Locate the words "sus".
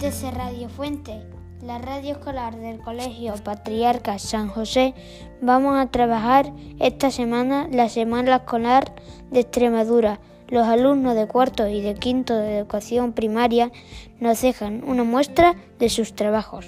15.90-16.14